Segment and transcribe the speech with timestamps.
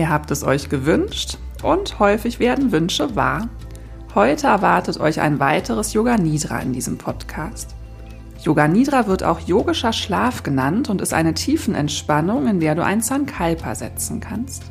[0.00, 3.50] Ihr habt es euch gewünscht und häufig werden Wünsche wahr.
[4.14, 7.74] Heute erwartet euch ein weiteres Yoga Nidra in diesem Podcast.
[8.42, 13.02] Yoga Nidra wird auch yogischer Schlaf genannt und ist eine Tiefenentspannung, in der du ein
[13.02, 14.62] Sankalpa setzen kannst.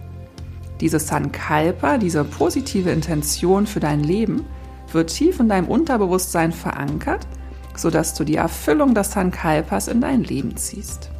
[0.82, 4.48] Dieses Sankalpa, diese positive Intention für dein Leben,
[4.92, 7.28] wird tief in deinem Unterbewusstsein verankert,
[7.76, 11.12] sodass du die Erfüllung des Sankalpas in dein Leben ziehst.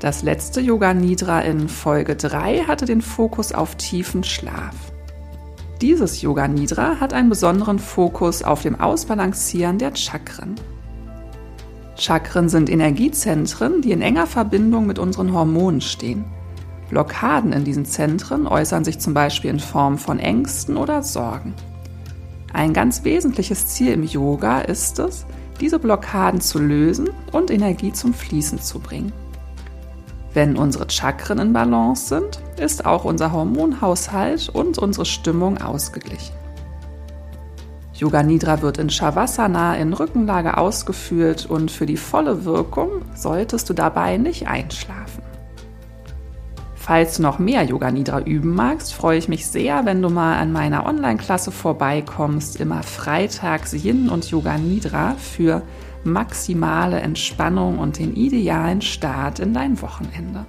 [0.00, 4.76] Das letzte Yoga Nidra in Folge 3 hatte den Fokus auf tiefen Schlaf.
[5.80, 10.54] Dieses Yoga Nidra hat einen besonderen Fokus auf dem Ausbalancieren der Chakren.
[11.96, 16.24] Chakren sind Energiezentren, die in enger Verbindung mit unseren Hormonen stehen.
[16.90, 21.54] Blockaden in diesen Zentren äußern sich zum Beispiel in Form von Ängsten oder Sorgen.
[22.52, 25.26] Ein ganz wesentliches Ziel im Yoga ist es,
[25.60, 29.12] diese Blockaden zu lösen und Energie zum Fließen zu bringen.
[30.34, 36.34] Wenn unsere Chakren in Balance sind, ist auch unser Hormonhaushalt und unsere Stimmung ausgeglichen.
[37.94, 43.74] Yoga Nidra wird in Shavasana in Rückenlage ausgeführt und für die volle Wirkung solltest du
[43.74, 45.24] dabei nicht einschlafen.
[46.76, 50.38] Falls du noch mehr Yoga Nidra üben magst, freue ich mich sehr, wenn du mal
[50.38, 55.62] an meiner Online-Klasse vorbeikommst, immer freitags Yin und Yoga Nidra für
[56.04, 60.46] maximale Entspannung und den idealen Start in dein Wochenende.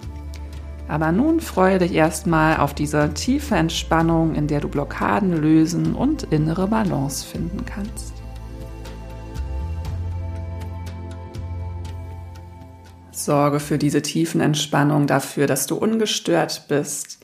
[0.88, 6.23] Aber nun freue dich erstmal auf diese tiefe Entspannung, in der du Blockaden lösen und
[6.23, 8.14] innere Balance finden kannst.
[13.11, 17.20] Sorge für diese tiefen Entspannung dafür, dass du ungestört bist.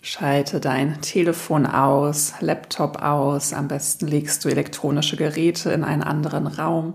[0.00, 3.52] Schalte dein Telefon aus, Laptop aus.
[3.52, 6.94] Am besten legst du elektronische Geräte in einen anderen Raum.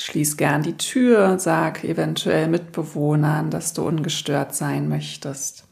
[0.00, 5.64] Schließ gern die Tür, sag eventuell Mitbewohnern, dass du ungestört sein möchtest.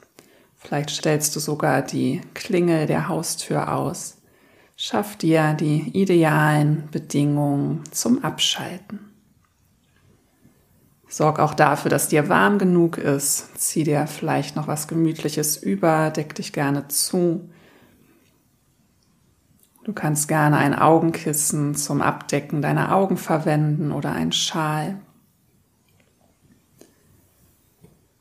[0.58, 4.18] Vielleicht stellst du sogar die Klingel der Haustür aus.
[4.76, 9.00] Schaff dir die idealen Bedingungen zum Abschalten.
[11.08, 13.58] Sorg auch dafür, dass dir warm genug ist.
[13.58, 17.48] Zieh dir vielleicht noch was Gemütliches über, deck dich gerne zu.
[19.88, 25.00] Du kannst gerne ein Augenkissen zum Abdecken deiner Augen verwenden oder ein Schal.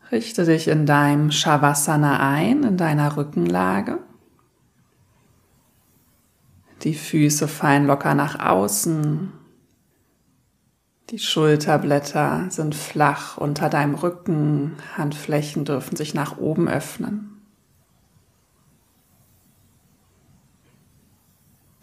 [0.10, 3.98] Richte dich in deinem Shavasana ein, in deiner Rückenlage.
[6.84, 9.34] Die Füße fallen locker nach außen.
[11.10, 14.78] Die Schulterblätter sind flach unter deinem Rücken.
[14.96, 17.37] Handflächen dürfen sich nach oben öffnen.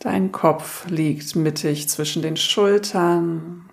[0.04, 3.70] Dein Kopf liegt mittig zwischen den Schultern,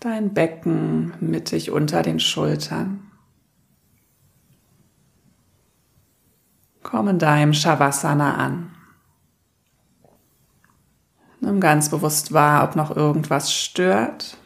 [0.00, 3.12] dein Becken mittig unter den Schultern.
[6.82, 8.74] Komm in deinem Shavasana an.
[11.40, 14.38] Nimm ganz bewusst wahr, ob noch irgendwas stört,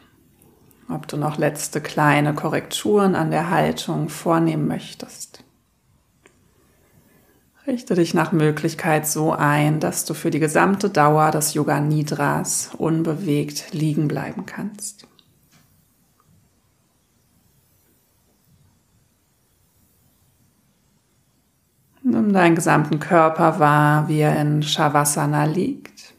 [0.87, 5.43] ob du noch letzte kleine Korrekturen an der Haltung vornehmen möchtest.
[7.71, 12.71] Richte dich nach Möglichkeit so ein, dass du für die gesamte Dauer des Yoga Nidras
[12.77, 15.07] unbewegt liegen bleiben kannst.
[22.03, 26.13] Nimm deinen gesamten Körper wahr, wie er in Shavasana liegt.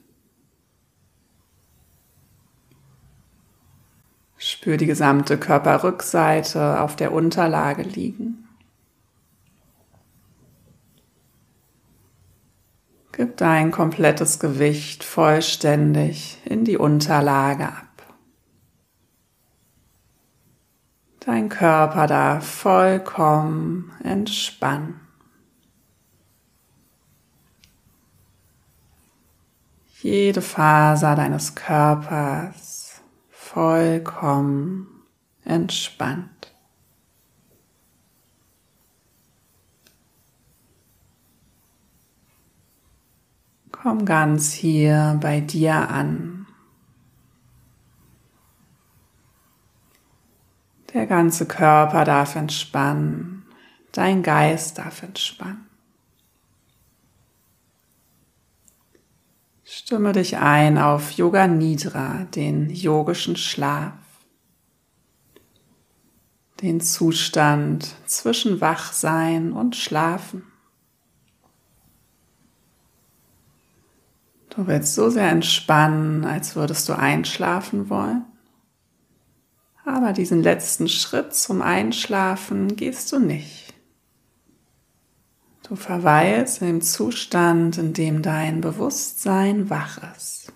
[4.38, 8.48] Spür die gesamte Körperrückseite auf der Unterlage liegen.
[13.12, 18.14] Gib dein komplettes Gewicht vollständig in die Unterlage ab.
[21.20, 24.98] Dein Körper darf vollkommen entspannen.
[30.00, 34.88] Jede Faser deines Körpers vollkommen
[35.44, 36.31] entspannt.
[43.82, 46.46] Komm ganz hier bei dir an.
[50.94, 53.44] Der ganze Körper darf entspannen,
[53.90, 55.66] dein Geist darf entspannen.
[59.64, 63.94] Stimme dich ein auf Yoga Nidra, den yogischen Schlaf,
[66.60, 70.51] den Zustand zwischen Wachsein und Schlafen.
[74.54, 78.26] Du willst so sehr entspannen, als würdest du einschlafen wollen.
[79.84, 83.72] Aber diesen letzten Schritt zum Einschlafen gehst du nicht.
[85.66, 90.52] Du verweilst in dem Zustand, in dem dein Bewusstsein wach ist.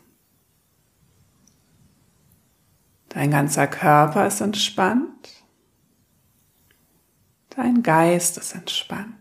[3.09, 5.31] Dein ganzer Körper ist entspannt.
[7.49, 9.15] Dein Geist ist entspannt.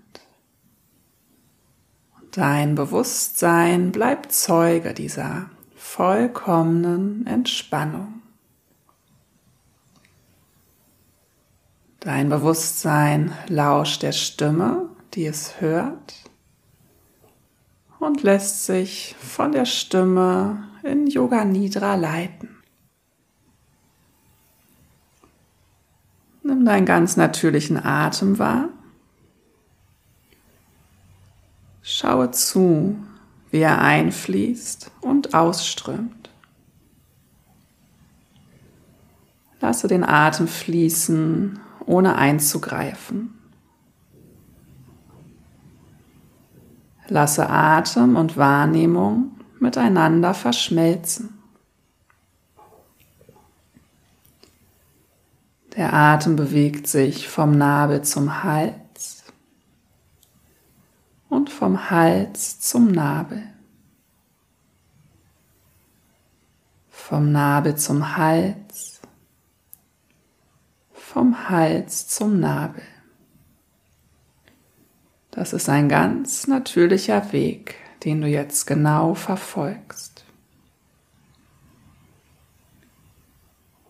[2.35, 8.21] Dein Bewusstsein bleibt Zeuge dieser vollkommenen Entspannung.
[12.01, 16.29] Dein Bewusstsein lauscht der Stimme, die es hört
[17.99, 22.49] und lässt sich von der Stimme in Yoga Nidra leiten.
[26.43, 28.74] Nimm deinen ganz natürlichen Atem wahr.
[32.05, 32.99] Schaue zu,
[33.49, 36.29] wie er einfließt und ausströmt.
[39.59, 43.33] Lasse den Atem fließen, ohne einzugreifen.
[47.07, 51.39] Lasse Atem und Wahrnehmung miteinander verschmelzen.
[55.75, 58.84] Der Atem bewegt sich vom Nabel zum Hals
[61.35, 63.43] und vom Hals zum Nabel.
[66.89, 69.01] Vom Nabel zum Hals,
[70.93, 72.81] vom Hals zum Nabel.
[75.31, 80.23] Das ist ein ganz natürlicher Weg, den du jetzt genau verfolgst.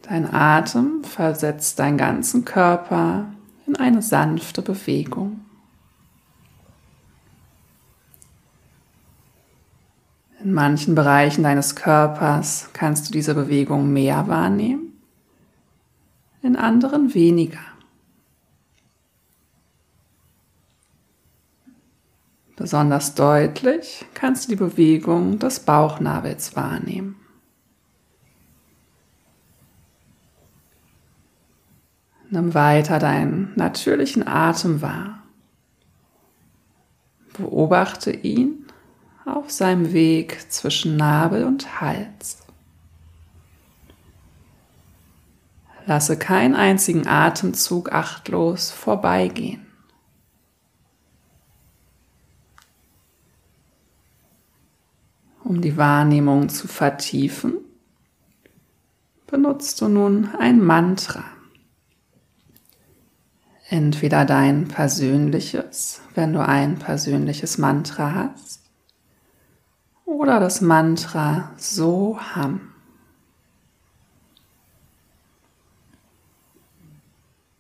[0.02, 3.28] Dein Atem versetzt deinen ganzen Körper
[3.66, 5.45] in eine sanfte Bewegung.
[10.46, 14.94] In manchen Bereichen deines Körpers kannst du diese Bewegung mehr wahrnehmen,
[16.44, 17.58] in anderen weniger.
[22.56, 27.16] Besonders deutlich kannst du die Bewegung des Bauchnabels wahrnehmen.
[32.30, 35.24] Nimm weiter deinen natürlichen Atem wahr.
[37.36, 38.65] Beobachte ihn
[39.26, 42.44] auf seinem Weg zwischen Nabel und Hals.
[45.86, 49.66] Lasse keinen einzigen Atemzug achtlos vorbeigehen.
[55.44, 57.54] Um die Wahrnehmung zu vertiefen,
[59.28, 61.24] benutzt du nun ein Mantra
[63.70, 68.65] entweder dein persönliches, wenn du ein persönliches Mantra hast,
[70.06, 72.72] oder das Mantra Soham.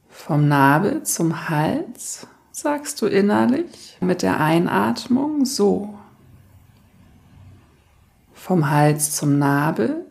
[0.10, 6.00] Vom Nabel zum Hals sagst du innerlich mit der Einatmung so.
[8.34, 10.06] Vom Hals zum Nabel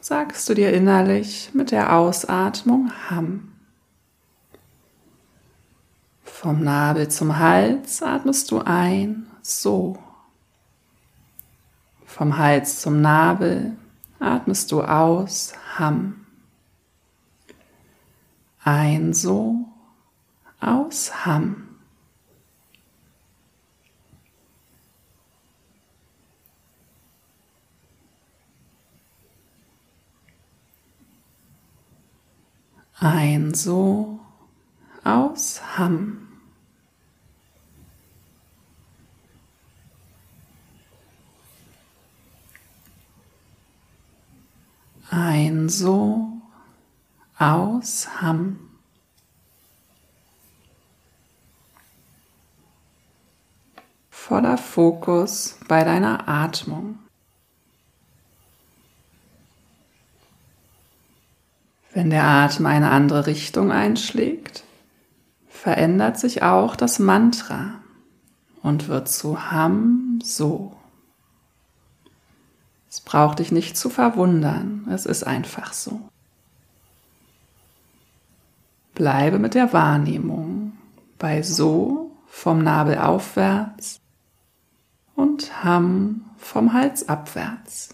[0.00, 3.52] sagst du dir innerlich mit der Ausatmung Ham.
[6.22, 9.98] Vom Nabel zum Hals atmest du ein, so.
[12.14, 13.76] Vom Hals zum Nabel
[14.20, 16.24] atmest du aus, Ham.
[18.62, 19.66] Ein so,
[20.60, 21.66] aus, Ham.
[33.00, 34.20] Ein so,
[35.02, 36.23] aus, Ham.
[45.16, 46.42] Ein So
[47.38, 48.58] aus Ham.
[54.10, 56.98] Voller Fokus bei deiner Atmung.
[61.92, 64.64] Wenn der Atem eine andere Richtung einschlägt,
[65.48, 67.74] verändert sich auch das Mantra
[68.62, 70.76] und wird zu Ham So.
[72.94, 76.00] Es braucht dich nicht zu verwundern, es ist einfach so.
[78.94, 80.74] Bleibe mit der Wahrnehmung
[81.18, 83.98] bei so vom Nabel aufwärts
[85.16, 87.93] und Ham vom Hals abwärts.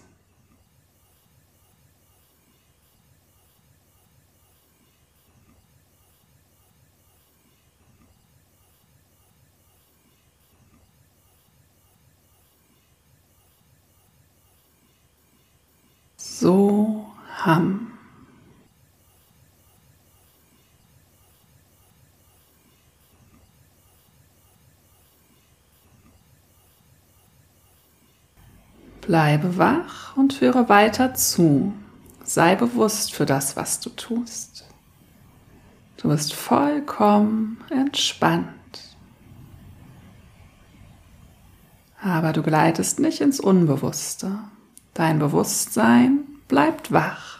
[16.40, 17.04] so
[17.44, 17.86] Ham.
[29.02, 31.74] Bleibe wach und führe weiter zu.
[32.24, 34.64] Sei bewusst für das, was du tust.
[35.96, 38.46] Du bist vollkommen entspannt.
[42.00, 44.38] Aber du gleitest nicht ins Unbewusste.
[44.94, 47.38] Dein Bewusstsein bleibt wach.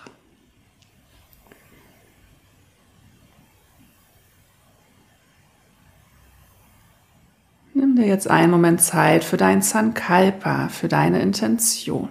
[7.75, 12.09] Nimm dir jetzt einen Moment Zeit für dein Sankalpa, für deine Intention.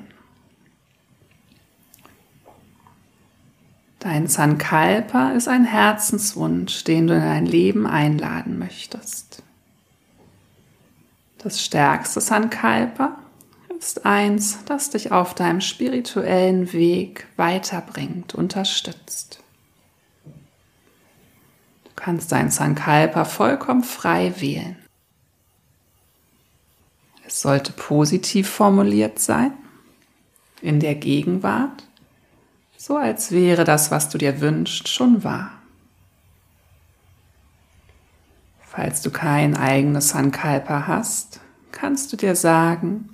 [4.00, 9.42] Dein Sankalpa ist ein Herzenswunsch, den du in dein Leben einladen möchtest.
[11.38, 13.19] Das stärkste Sankalpa
[13.80, 19.42] ist eins, das dich auf deinem spirituellen Weg weiterbringt, unterstützt.
[20.26, 24.78] Du kannst dein Sankalpa vollkommen frei wählen.
[27.26, 29.54] Es sollte positiv formuliert sein,
[30.62, 31.84] in der Gegenwart
[32.80, 35.52] so als wäre das, was du dir wünschst, schon wahr.
[38.62, 41.42] Falls du kein eigenes Sankalpa hast,
[41.74, 43.10] kannst du dir sagen,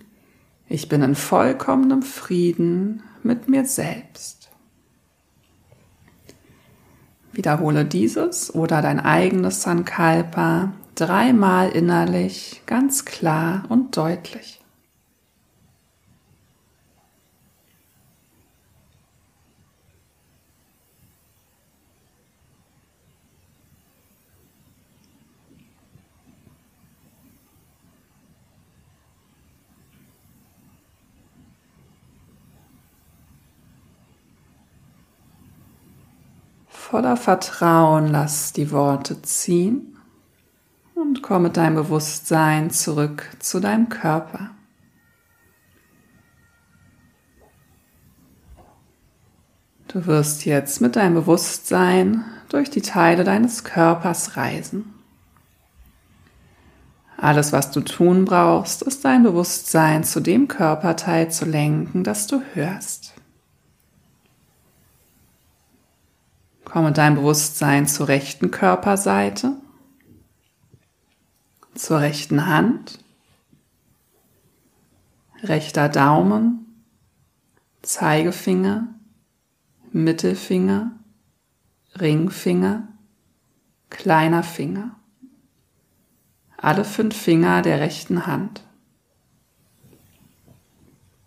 [0.68, 4.50] ich bin in vollkommenem Frieden mit mir selbst.
[7.32, 14.65] Wiederhole dieses oder dein eigenes Sankalpa dreimal innerlich ganz klar und deutlich.
[36.88, 39.98] Voller Vertrauen lass die Worte ziehen
[40.94, 44.52] und komm mit deinem Bewusstsein zurück zu deinem Körper.
[49.88, 54.94] Du wirst jetzt mit deinem Bewusstsein durch die Teile deines Körpers reisen.
[57.18, 62.44] Alles, was du tun brauchst, ist dein Bewusstsein zu dem Körperteil zu lenken, das du
[62.54, 63.15] hörst.
[66.76, 69.56] Komm mit deinem Bewusstsein zur rechten Körperseite,
[71.74, 73.00] zur rechten Hand,
[75.42, 76.84] rechter Daumen,
[77.82, 78.90] Zeigefinger,
[79.94, 80.92] Mittelfinger,
[81.98, 82.90] Ringfinger,
[83.90, 85.00] kleiner Finger.
[86.58, 88.66] Alle fünf Finger der rechten Hand.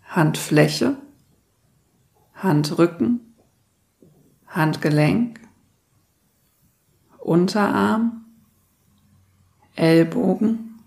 [0.03, 0.95] Handfläche,
[2.35, 3.28] Handrücken,
[4.49, 5.39] Handgelenk,
[7.19, 8.25] Unterarm,
[9.75, 10.81] Ellbogen,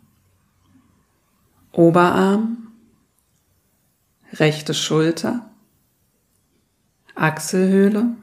[1.72, 2.72] Oberarm,
[4.32, 5.50] rechte Schulter,
[7.14, 8.16] Achselhöhle,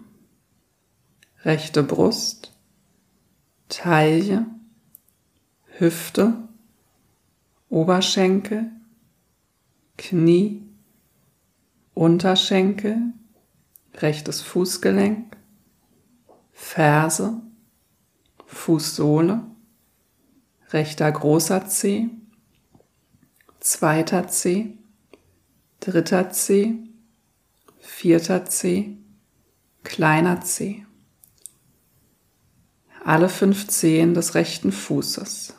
[1.44, 2.54] rechte Brust,
[3.70, 4.46] Taille,
[5.78, 6.50] Hüfte,
[7.70, 8.72] Oberschenkel,
[9.98, 10.64] Knie,
[11.94, 13.14] Unterschenkel,
[14.02, 15.38] rechtes Fußgelenk,
[16.52, 17.42] Ferse,
[18.46, 19.42] Fußsohle,
[20.70, 22.10] rechter großer Zeh,
[23.60, 24.78] zweiter Zeh,
[25.80, 26.76] dritter Zeh,
[27.80, 28.98] vierter Zeh,
[29.84, 30.86] kleiner Zeh.
[33.04, 35.56] Alle fünf Zehen des rechten Fußes.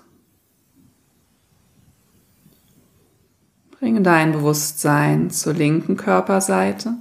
[3.71, 6.97] Bringe dein Bewusstsein zur linken Körperseite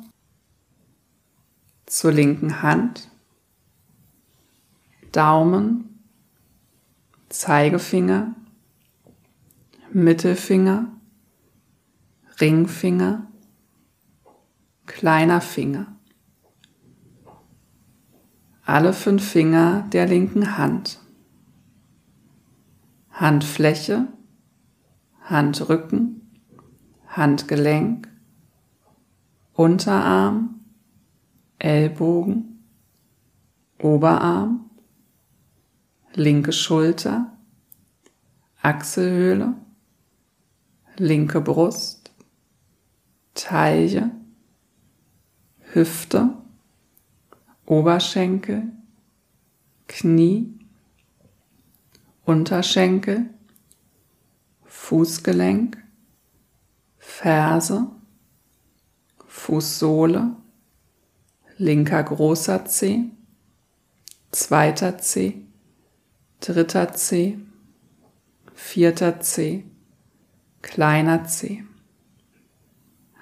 [1.89, 3.09] zur linken Hand,
[5.11, 6.03] Daumen,
[7.29, 8.35] Zeigefinger,
[9.91, 10.91] Mittelfinger,
[12.39, 13.27] Ringfinger,
[14.85, 15.87] kleiner Finger.
[18.65, 20.99] Alle fünf Finger der linken Hand.
[23.09, 24.07] Handfläche,
[25.23, 26.39] Handrücken,
[27.07, 28.07] Handgelenk,
[29.53, 30.58] Unterarm,
[31.59, 32.63] Ellbogen,
[33.81, 34.69] Oberarm,
[36.13, 37.37] linke Schulter,
[38.61, 39.55] Achselhöhle,
[40.97, 42.11] linke Brust,
[43.33, 44.11] Taille,
[45.73, 46.33] Hüfte,
[47.65, 48.63] Oberschenkel,
[49.87, 50.59] Knie,
[52.25, 53.29] Unterschenkel,
[54.65, 55.77] Fußgelenk,
[56.97, 57.87] Ferse,
[59.27, 60.35] Fußsohle,
[61.59, 63.03] linker großer Zeh,
[64.31, 65.41] zweiter Zeh,
[66.39, 67.37] dritter Zeh,
[68.55, 69.65] vierter Zeh,
[70.61, 71.63] kleiner Zeh.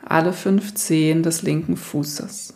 [0.05, 2.53] alle fünf Zehen des linken Fußes.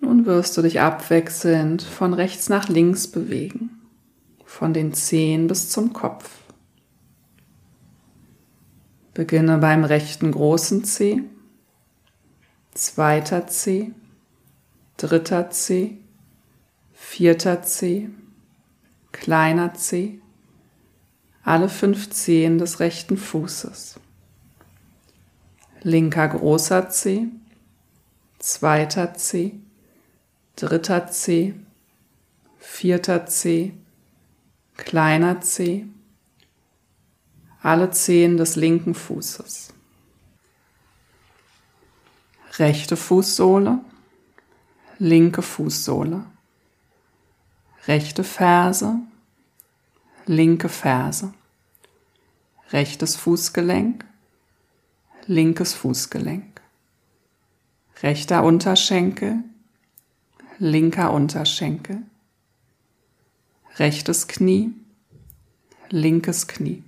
[0.00, 3.82] Nun wirst du dich abwechselnd von rechts nach links bewegen,
[4.46, 6.43] von den Zehen bis zum Kopf.
[9.14, 11.22] Beginne beim rechten großen Zeh,
[12.74, 13.92] zweiter Zeh,
[14.96, 15.98] dritter Zeh,
[16.92, 18.10] vierter Zeh,
[19.12, 20.18] kleiner Zeh,
[21.44, 24.00] alle fünf Zehen des rechten Fußes.
[25.82, 27.28] Linker großer Zeh,
[28.40, 29.60] zweiter Zeh,
[30.56, 31.54] dritter Zeh,
[32.58, 33.74] vierter Zeh,
[34.76, 35.86] kleiner Zeh,
[37.64, 39.72] alle Zehen des linken Fußes.
[42.58, 43.80] Rechte Fußsohle,
[44.98, 46.26] linke Fußsohle,
[47.86, 48.98] rechte Ferse,
[50.26, 51.32] linke Ferse,
[52.70, 54.04] rechtes Fußgelenk,
[55.26, 56.60] linkes Fußgelenk,
[58.02, 59.42] rechter Unterschenkel,
[60.58, 62.02] linker Unterschenkel,
[63.78, 64.74] rechtes Knie,
[65.88, 66.84] linkes Knie,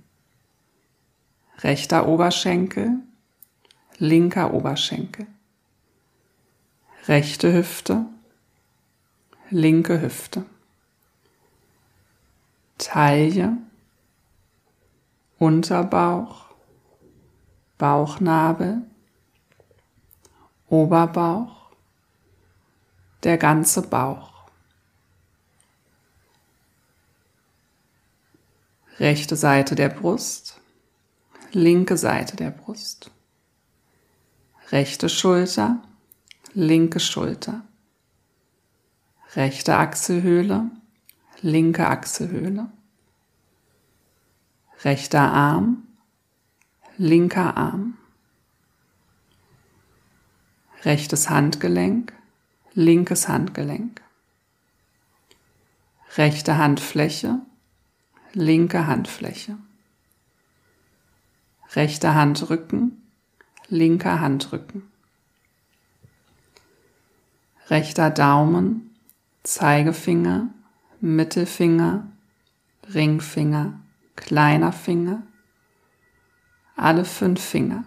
[1.63, 2.99] rechter Oberschenkel,
[3.97, 5.27] linker Oberschenkel,
[7.07, 8.05] rechte Hüfte,
[9.49, 10.45] linke Hüfte.
[12.77, 13.57] Taille,
[15.39, 16.45] Unterbauch,
[17.77, 18.83] Bauchnabel,
[20.69, 21.71] Oberbauch,
[23.23, 24.31] der ganze Bauch.
[28.99, 30.59] Rechte Seite der Brust,
[31.51, 33.11] linke Seite der Brust.
[34.71, 35.81] Rechte Schulter,
[36.53, 37.63] linke Schulter.
[39.35, 40.71] Rechte Achselhöhle,
[41.41, 42.71] linke Achselhöhle,
[44.83, 45.83] rechter Arm,
[46.97, 47.97] linker Arm,
[50.83, 52.13] rechtes Handgelenk,
[52.73, 54.01] linkes Handgelenk,
[56.15, 57.39] rechte Handfläche,
[58.33, 59.57] linke Handfläche,
[61.75, 63.01] rechter Handrücken,
[63.67, 64.83] linker Handrücken,
[67.69, 68.95] rechter Daumen,
[69.43, 70.49] Zeigefinger,
[70.99, 72.07] Mittelfinger,
[72.93, 73.79] Ringfinger,
[74.15, 75.23] kleiner Finger,
[76.75, 77.83] alle fünf Finger.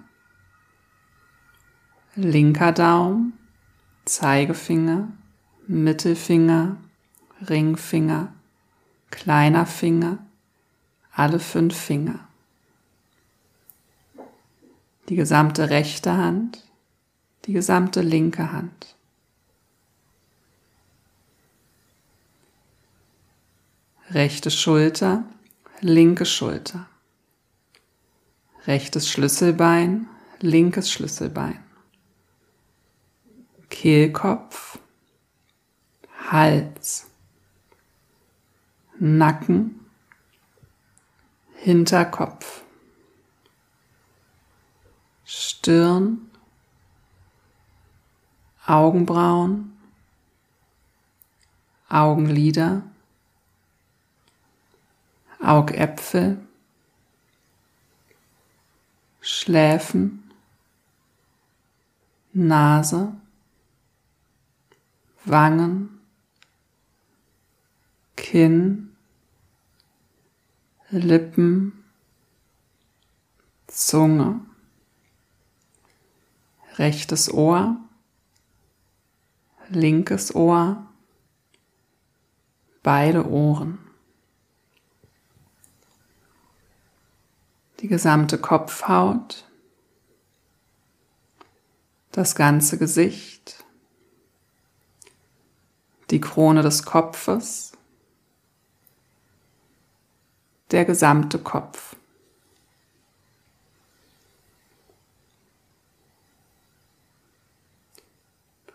[2.16, 3.38] Linker Daumen,
[4.04, 5.12] Zeigefinger,
[5.66, 6.76] Mittelfinger,
[7.48, 8.32] Ringfinger,
[9.10, 10.18] kleiner Finger,
[11.12, 12.29] alle fünf Finger.
[15.10, 16.64] Die gesamte rechte Hand,
[17.44, 18.96] die gesamte linke Hand.
[24.10, 25.24] rechte Schulter,
[25.80, 26.88] linke Schulter,
[28.66, 30.08] rechtes Schlüsselbein,
[30.40, 31.62] linkes Schlüsselbein,
[33.68, 34.78] Kehlkopf,
[36.30, 37.06] Hals,
[38.98, 39.80] Nacken,
[41.54, 42.64] Hinterkopf,
[45.42, 46.30] Stirn,
[48.66, 49.72] Augenbrauen,
[51.88, 52.82] Augenlider,
[55.42, 56.46] Augäpfel,
[59.22, 60.30] Schläfen,
[62.34, 63.14] Nase,
[65.24, 66.02] Wangen,
[68.14, 68.94] Kinn,
[70.90, 71.82] Lippen,
[73.68, 74.49] Zunge,
[76.78, 77.76] rechtes Ohr,
[79.68, 80.86] linkes Ohr,
[82.82, 83.78] beide Ohren.
[87.80, 89.44] die gesamte Kopfhaut,
[92.12, 93.64] das ganze Gesicht,
[96.10, 97.72] die Krone des Kopfes,
[100.70, 101.96] der gesamte Kopf.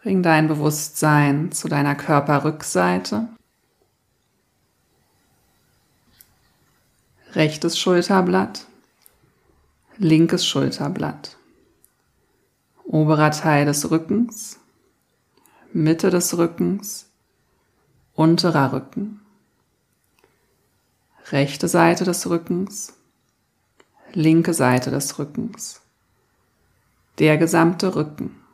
[0.06, 3.28] Bring dein Bewusstsein zu deiner Körperrückseite.
[7.34, 8.68] Rechtes Schulterblatt
[9.98, 11.38] linkes Schulterblatt,
[12.84, 14.60] oberer Teil des Rückens,
[15.74, 17.10] Mitte des Rückens,
[18.14, 19.22] unterer Rücken,
[21.32, 22.94] rechte Seite des Rückens,
[24.14, 25.82] linke Seite des Rückens,
[27.18, 28.45] der gesamte Rücken,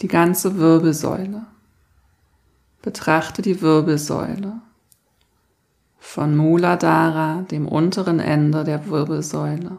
[0.00, 1.46] die ganze Wirbelsäule.
[2.82, 4.60] Betrachte die Wirbelsäule
[5.98, 9.78] von Muladhara, dem unteren Ende der Wirbelsäule,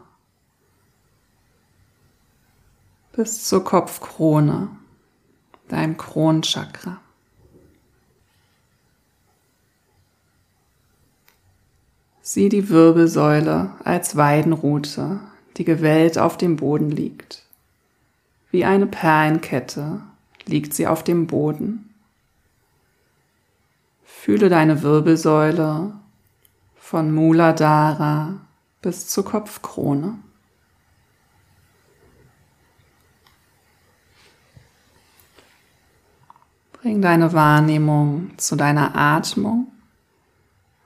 [3.12, 4.68] bis zur Kopfkrone,
[5.68, 7.00] deinem Kronchakra.
[12.20, 15.18] Sieh die Wirbelsäule als Weidenrute,
[15.56, 17.42] die gewellt auf dem Boden liegt.
[18.50, 20.02] Wie eine Perlenkette
[20.48, 21.94] liegt sie auf dem Boden.
[24.02, 25.92] Fühle deine Wirbelsäule
[26.76, 28.40] von Muladhara
[28.80, 30.18] bis zur Kopfkrone.
[36.72, 39.66] Bring deine Wahrnehmung zu deiner Atmung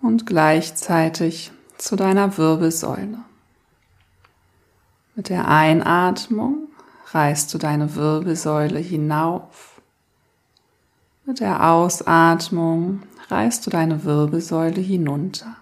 [0.00, 3.18] und gleichzeitig zu deiner Wirbelsäule.
[5.14, 6.71] Mit der Einatmung
[7.12, 9.80] reißt du deine Wirbelsäule hinauf.
[11.24, 15.56] Mit der Ausatmung reißt du deine Wirbelsäule hinunter.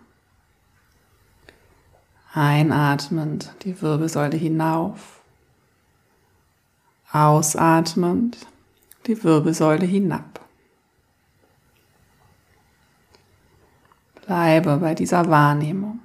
[2.33, 5.21] Einatmend die Wirbelsäule hinauf.
[7.13, 8.39] Ausatmend
[9.07, 10.41] die Wirbelsäule hinab.
[14.25, 15.99] Bleibe bei dieser Wahrnehmung.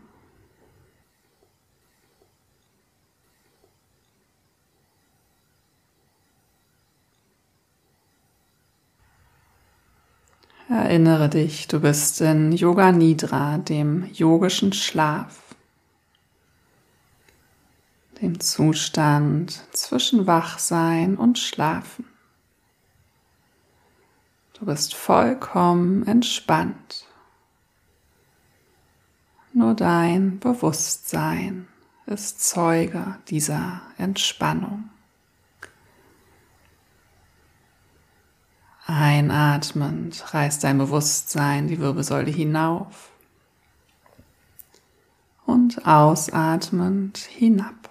[10.67, 15.55] Erinnere dich, du bist in Yoga Nidra, dem yogischen Schlaf,
[18.19, 22.05] dem Zustand zwischen Wachsein und Schlafen.
[24.53, 27.05] Du bist vollkommen entspannt.
[29.53, 31.67] Nur dein Bewusstsein
[32.07, 34.89] ist Zeuge dieser Entspannung.
[38.87, 43.09] Einatmend reißt dein Bewusstsein die Wirbelsäule hinauf
[45.45, 47.84] und ausatmend hinab.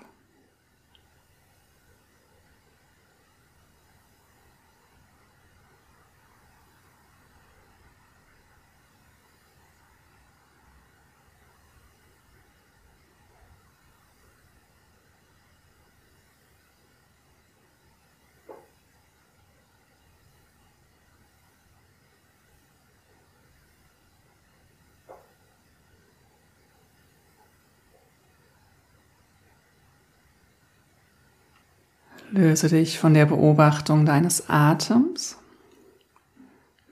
[32.34, 35.38] Löse dich von der Beobachtung deines Atems.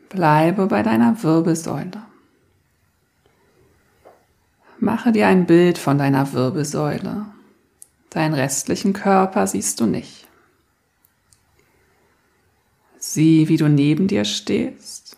[0.08, 2.00] Bleibe bei deiner Wirbelsäule.
[4.78, 7.26] Mache dir ein Bild von deiner Wirbelsäule.
[8.10, 10.28] Deinen restlichen Körper siehst du nicht.
[13.00, 15.16] Sieh, wie du neben dir stehst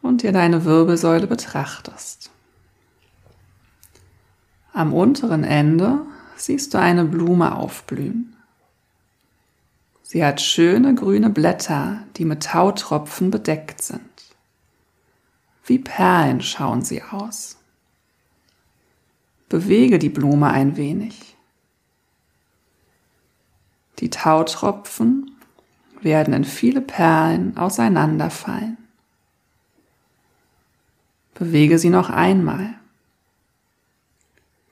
[0.00, 2.32] und dir deine Wirbelsäule betrachtest.
[4.72, 6.00] Am unteren Ende
[6.34, 8.34] siehst du eine Blume aufblühen.
[10.12, 14.02] Sie hat schöne grüne Blätter, die mit Tautropfen bedeckt sind.
[15.64, 17.56] Wie Perlen schauen sie aus.
[19.48, 21.34] Bewege die Blume ein wenig.
[24.00, 25.30] Die Tautropfen
[26.02, 28.76] werden in viele Perlen auseinanderfallen.
[31.32, 32.74] Bewege sie noch einmal.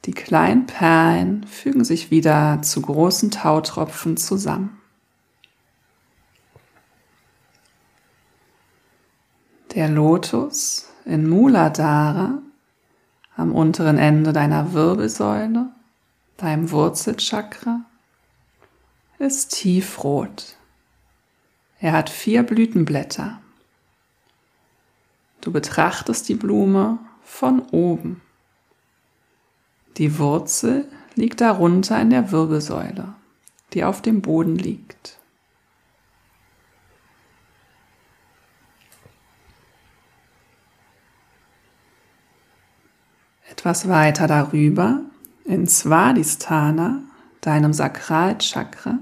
[0.04, 4.79] Die kleinen Perlen fügen sich wieder zu großen Tautropfen zusammen.
[9.74, 12.42] Der Lotus in Muladhara
[13.36, 15.70] am unteren Ende deiner Wirbelsäule,
[16.38, 17.82] deinem Wurzelchakra,
[19.20, 20.56] ist tiefrot.
[21.78, 23.40] Er hat vier Blütenblätter.
[25.40, 28.22] Du betrachtest die Blume von oben.
[29.98, 33.14] Die Wurzel liegt darunter in der Wirbelsäule,
[33.72, 35.19] die auf dem Boden liegt.
[43.60, 45.02] Etwas weiter darüber,
[45.44, 47.02] in Svadhisthana,
[47.42, 49.00] deinem Sakralchakra,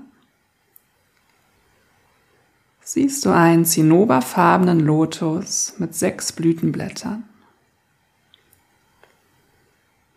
[2.81, 7.23] siehst du einen zinnoberfarbenen Lotus mit sechs Blütenblättern.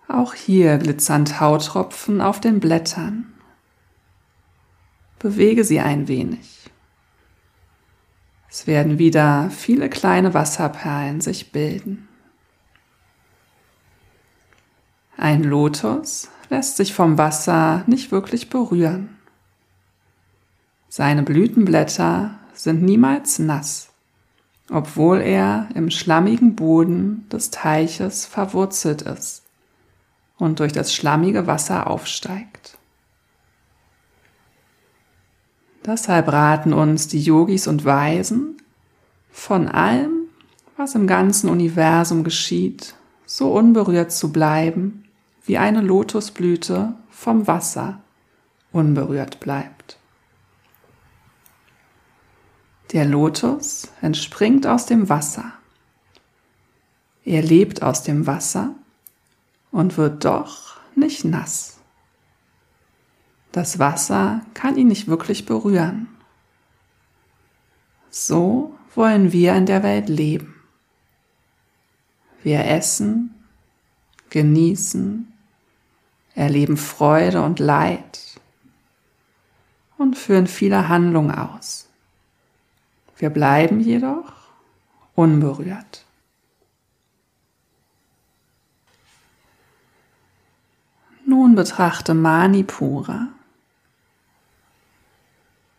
[0.08, 3.32] Auch hier glitzern Tautropfen auf den Blättern.
[5.20, 6.72] Bewege sie ein wenig.
[8.50, 12.08] Es werden wieder viele kleine Wasserperlen sich bilden.
[15.22, 19.18] Ein Lotus lässt sich vom Wasser nicht wirklich berühren.
[20.90, 23.92] Seine Blütenblätter sind niemals nass
[24.72, 29.44] obwohl er im schlammigen Boden des Teiches verwurzelt ist
[30.38, 32.78] und durch das schlammige Wasser aufsteigt.
[35.86, 38.58] Deshalb raten uns die Yogis und Weisen,
[39.32, 40.28] von allem,
[40.78, 45.01] was im ganzen Universum geschieht, so unberührt zu bleiben,
[45.44, 48.02] wie eine Lotusblüte vom Wasser
[48.72, 49.98] unberührt bleibt.
[52.92, 55.54] Der Lotus entspringt aus dem Wasser.
[57.24, 58.76] Er lebt aus dem Wasser
[59.72, 61.80] und wird doch nicht nass.
[63.52, 66.08] Das Wasser kann ihn nicht wirklich berühren.
[68.10, 70.56] So wollen wir in der Welt leben.
[72.44, 73.34] Wir essen,
[74.32, 75.32] genießen,
[76.34, 78.20] erleben Freude und Leid
[79.98, 81.88] und führen viele Handlungen aus.
[83.18, 84.34] Wir bleiben jedoch
[85.14, 86.06] unberührt.
[91.28, 93.28] Nun betrachte Manipura.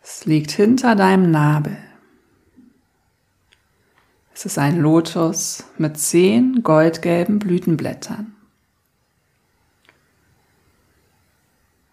[0.02, 1.76] Es liegt hinter deinem Nabel.
[4.34, 8.34] Es ist ein Lotus mit zehn goldgelben Blütenblättern.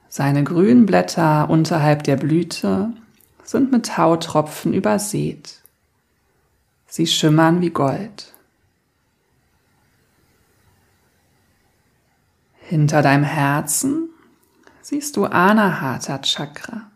[0.09, 2.91] Seine grünen Blätter unterhalb der Blüte
[3.43, 5.61] sind mit Tautropfen übersät.
[6.87, 8.33] Sie schimmern wie Gold.
[12.57, 14.09] Hinter deinem Herzen
[14.81, 16.89] siehst du Anahata Chakra,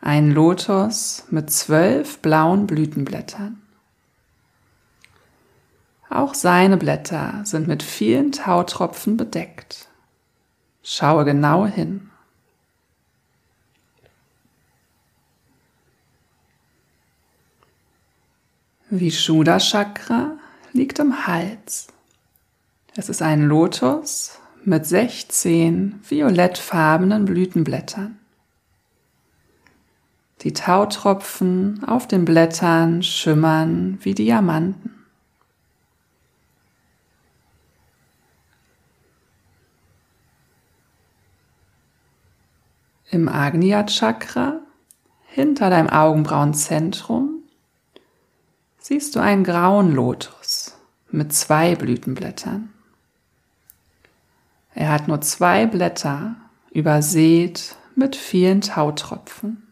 [0.00, 3.60] ein Lotus mit zwölf blauen Blütenblättern.
[6.08, 9.88] Auch seine Blätter sind mit vielen Tautropfen bedeckt.
[10.82, 12.10] Schaue genau hin.
[18.90, 20.36] Vishuddha Chakra
[20.72, 21.86] liegt im Hals.
[22.94, 28.18] Es ist ein Lotus mit 16 violettfarbenen Blütenblättern.
[30.42, 35.01] Die Tautropfen auf den Blättern schimmern wie Diamanten.
[43.12, 44.60] Im Agnya Chakra,
[45.26, 47.42] hinter deinem Augenbrauenzentrum,
[48.78, 50.78] siehst du einen grauen Lotus
[51.10, 52.72] mit zwei Blütenblättern.
[54.74, 56.36] Er hat nur zwei Blätter,
[56.70, 59.66] übersät mit vielen Tautropfen.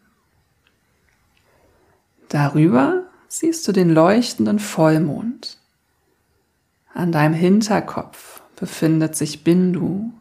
[2.29, 5.57] Darüber siehst du den leuchtenden Vollmond.
[6.93, 10.13] An deinem Hinterkopf befindet sich Bindu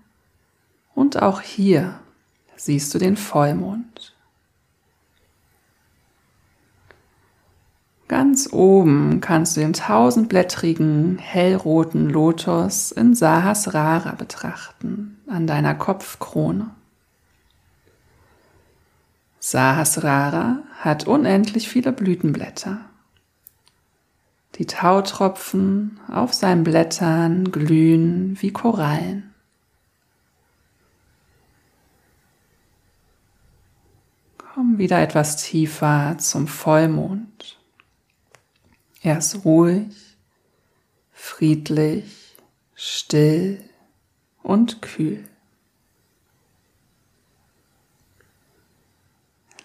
[0.94, 1.99] und auch hier
[2.60, 4.14] siehst du den Vollmond.
[8.06, 16.70] Ganz oben kannst du den tausendblättrigen, hellroten Lotus in Sahasrara betrachten, an deiner Kopfkrone.
[19.38, 22.80] Sahasrara hat unendlich viele Blütenblätter.
[24.56, 29.30] Die Tautropfen auf seinen Blättern glühen wie Korallen.
[34.60, 37.60] Komm wieder etwas tiefer zum Vollmond.
[39.02, 39.94] Er ist ruhig,
[41.12, 42.34] friedlich,
[42.74, 43.62] still
[44.42, 45.22] und kühl.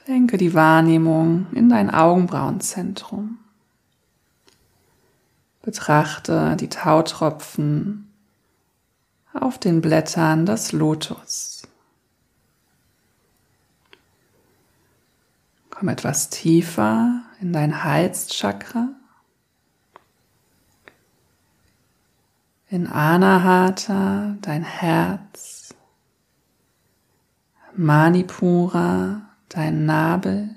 [0.06, 3.39] Lenke die Wahrnehmung in dein Augenbrauenzentrum.
[5.62, 8.12] Betrachte die Tautropfen
[9.34, 11.55] auf den Blättern des Lotus.
[15.75, 18.95] Komm etwas tiefer in dein Halschakra.
[22.75, 25.73] in Anahata dein Herz,
[27.73, 30.55] Manipura dein Nabel,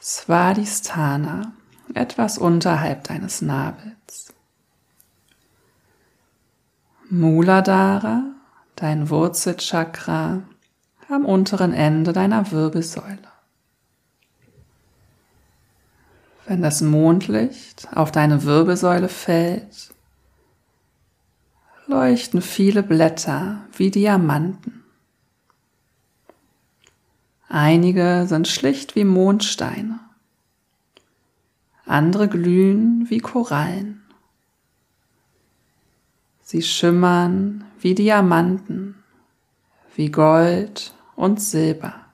[0.00, 1.52] Svadhisthana
[1.94, 4.32] etwas unterhalb deines Nabels,
[7.10, 8.34] Muladhara
[8.76, 10.42] dein Wurzelchakra
[11.08, 13.18] am unteren Ende deiner Wirbelsäule.
[16.46, 19.92] Wenn das Mondlicht auf deine Wirbelsäule fällt,
[21.86, 24.84] leuchten viele Blätter wie Diamanten.
[27.48, 30.00] Einige sind schlicht wie Mondsteine,
[31.86, 34.02] andere glühen wie Korallen.
[36.42, 39.02] Sie schimmern wie Diamanten,
[39.94, 42.08] wie Gold und Silber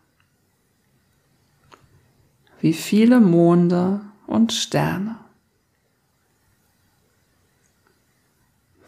[2.65, 5.17] wie viele Monde und Sterne.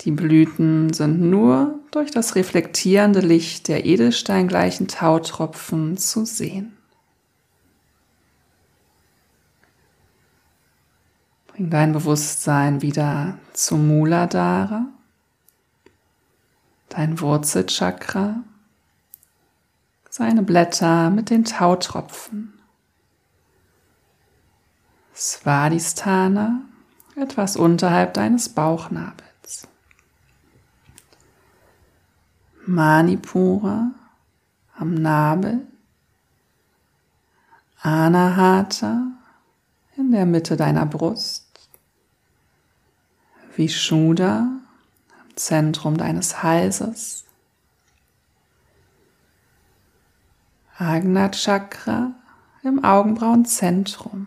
[0.01, 6.75] Die Blüten sind nur durch das reflektierende Licht der edelsteingleichen Tautropfen zu sehen.
[11.49, 14.87] Bring dein Bewusstsein wieder zum Muladhara,
[16.89, 18.43] dein Wurzelchakra,
[20.17, 22.55] seine Blätter mit den Tautropfen.
[25.15, 26.63] Svadhisthana,
[27.17, 29.69] etwas unterhalb deines Bauchnabels.
[32.65, 33.91] Manipura
[34.79, 35.67] am Nabel.
[37.83, 39.09] Anahata
[39.99, 41.69] in der Mitte deiner Brust.
[43.55, 44.49] Vishuddha
[45.29, 47.26] im Zentrum deines Halses.
[50.79, 52.15] Agna Chakra
[52.63, 54.27] im Augenbrauenzentrum.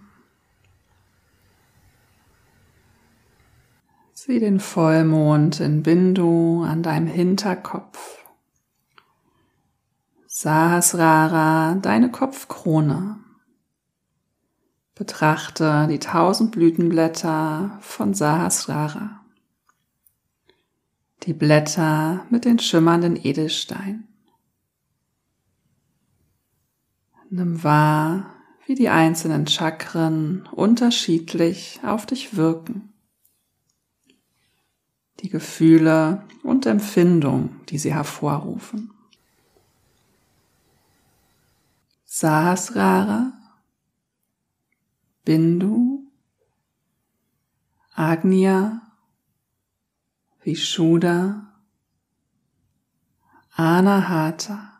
[4.13, 8.25] Sieh den Vollmond in Bindu an deinem Hinterkopf.
[10.25, 13.19] Sahasrara, deine Kopfkrone.
[14.95, 19.23] Betrachte die tausend Blütenblätter von Sahasrara.
[21.23, 24.08] Die Blätter mit den schimmernden Edelsteinen.
[27.29, 28.33] Nimm wahr,
[28.65, 32.93] wie die einzelnen Chakren unterschiedlich auf dich wirken.
[35.19, 38.91] Die Gefühle und Empfindungen, die sie hervorrufen.
[42.05, 43.33] Sahasrara
[45.29, 46.07] Bindu,
[47.95, 48.81] Agnya,
[50.43, 51.53] Vishuddha,
[53.55, 54.78] Anahata,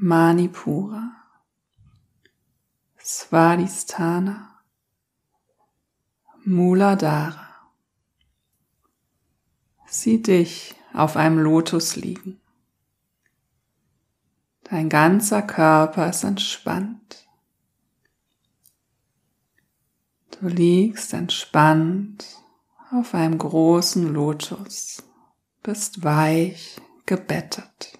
[0.00, 1.12] Manipura,
[3.02, 4.62] Svadhisthana,
[6.44, 7.48] Muladhara.
[9.86, 12.40] Sieh dich auf einem Lotus liegen.
[14.64, 17.28] Dein ganzer Körper ist entspannt.
[20.30, 22.24] Du liegst entspannt
[22.92, 25.02] auf einem großen Lotus,
[25.64, 27.98] bist weich gebettet.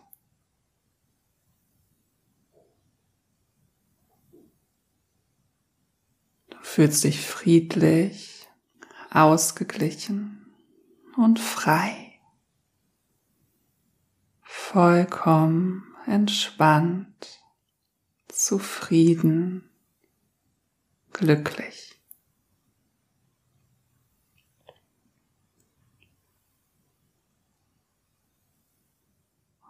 [6.51, 8.47] Du fühlst dich friedlich,
[9.11, 10.47] ausgeglichen
[11.17, 12.21] und frei,
[14.43, 17.41] vollkommen entspannt,
[18.29, 19.69] zufrieden,
[21.13, 22.01] glücklich.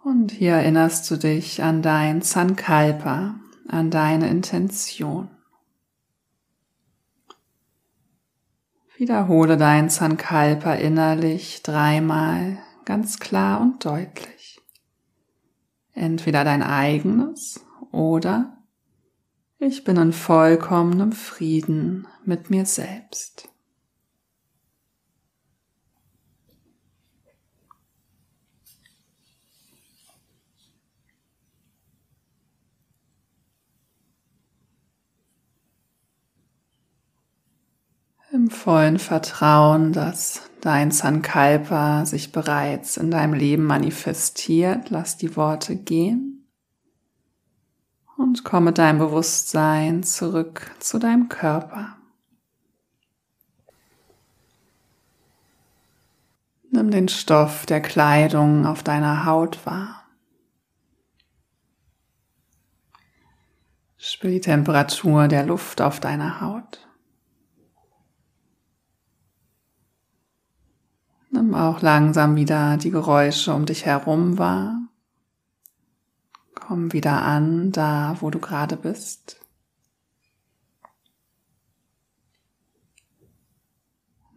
[0.02, 5.38] Und hier erinnerst du dich an dein Sankalpa, an deine Intention.
[8.98, 14.61] Wiederhole dein Sankalpa innerlich dreimal ganz klar und deutlich.
[15.92, 18.58] Entweder dein eigenes oder
[19.61, 23.47] ich bin in vollkommenem Frieden mit mir selbst.
[38.38, 45.74] Im vollen Vertrauen, dass dein Sankalpa sich bereits in deinem Leben manifestiert, lass die Worte
[45.74, 46.48] gehen
[48.16, 51.96] und komm mit deinem Bewusstsein zurück zu deinem Körper.
[56.70, 60.05] Nimm den Stoff der Kleidung auf deiner Haut wahr.
[63.97, 66.88] Spür die Temperatur der Luft auf deiner Haut.
[71.31, 74.89] Nimm auch langsam wieder die Geräusche um dich herum wahr.
[76.55, 79.41] Komm wieder an, da wo du gerade bist.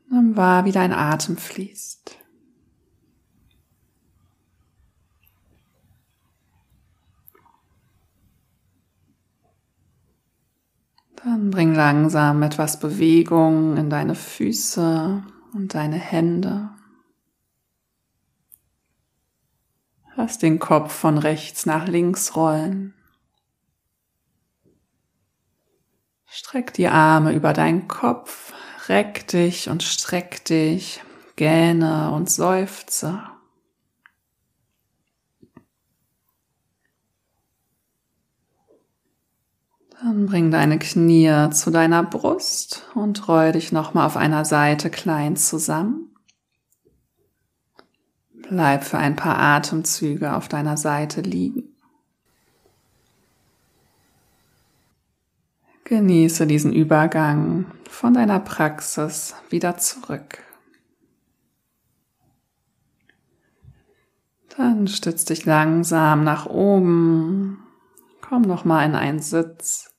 [0.10, 2.18] Nimm wahr, wie dein Atem fließt.
[11.24, 15.24] Dann bring langsam etwas Bewegung in deine Füße
[15.54, 16.72] und deine Hände.
[20.16, 22.94] Lass den Kopf von rechts nach links rollen.
[26.26, 28.54] Streck die Arme über deinen Kopf,
[28.88, 31.02] reck dich und streck dich,
[31.36, 33.22] gähne und seufze.
[40.02, 45.36] Dann bring deine Knie zu deiner Brust und roll dich nochmal auf einer Seite klein
[45.36, 46.11] zusammen.
[48.52, 51.74] Bleib für ein paar Atemzüge auf deiner Seite liegen.
[55.86, 60.40] Genieße diesen Übergang von deiner Praxis wieder zurück.
[64.58, 67.64] Dann stütz dich langsam nach oben.
[68.20, 69.96] Komm noch mal in einen Sitz.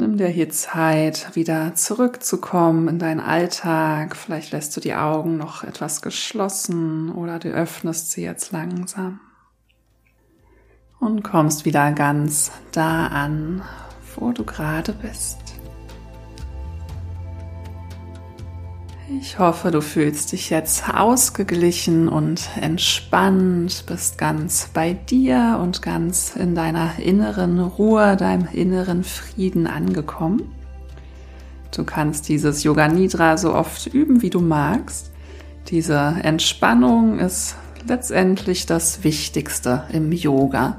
[0.00, 4.16] Nimm dir hier Zeit, wieder zurückzukommen in deinen Alltag.
[4.16, 9.20] Vielleicht lässt du die Augen noch etwas geschlossen oder du öffnest sie jetzt langsam.
[11.00, 13.60] Und kommst wieder ganz da an,
[14.16, 15.49] wo du gerade bist.
[19.18, 26.36] Ich hoffe, du fühlst dich jetzt ausgeglichen und entspannt, bist ganz bei dir und ganz
[26.36, 30.54] in deiner inneren Ruhe, deinem inneren Frieden angekommen.
[31.74, 35.10] Du kannst dieses Yoga Nidra so oft üben, wie du magst.
[35.68, 37.56] Diese Entspannung ist
[37.88, 40.76] letztendlich das Wichtigste im Yoga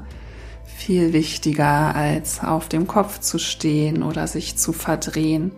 [0.64, 5.52] viel wichtiger als auf dem Kopf zu stehen oder sich zu verdrehen.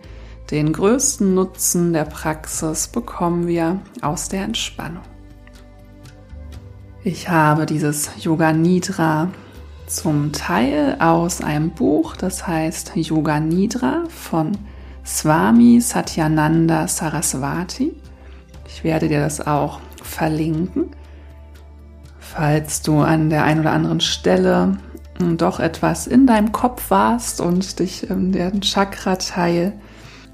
[0.51, 5.01] Den größten Nutzen der Praxis bekommen wir aus der Entspannung.
[7.03, 9.29] Ich habe dieses Yoga Nidra
[9.87, 14.51] zum Teil aus einem Buch, das heißt Yoga Nidra von
[15.03, 17.95] Swami Satyananda Saraswati.
[18.67, 20.91] Ich werde dir das auch verlinken.
[22.19, 24.77] Falls du an der einen oder anderen Stelle
[25.37, 29.73] doch etwas in deinem Kopf warst und dich in den Chakra-Teil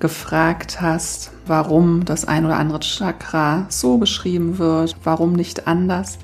[0.02, 6.18] gefragt hast, warum das ein oder andere Chakra so beschrieben wird, warum nicht anders.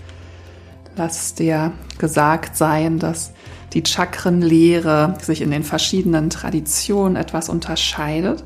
[0.98, 3.32] Lass dir gesagt sein, dass
[3.74, 8.44] die Chakrenlehre sich in den verschiedenen Traditionen etwas unterscheidet.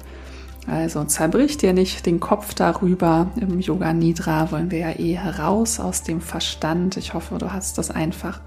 [0.67, 3.27] Also zerbrich dir nicht den Kopf darüber.
[3.39, 6.97] Im Yoga Nidra wollen wir ja eh heraus aus dem Verstand.
[6.97, 8.41] Ich hoffe, du hast das einfach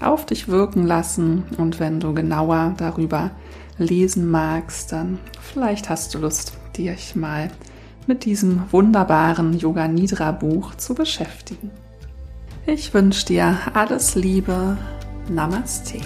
[0.00, 3.30] auf dich wirken lassen und wenn du genauer darüber
[3.78, 7.50] lesen magst, dann vielleicht hast du Lust, dich mal
[8.06, 11.70] mit diesem wunderbaren Yoga Nidra Buch zu beschäftigen.
[12.66, 14.76] Ich wünsche dir alles Liebe.
[15.28, 16.00] Namaste.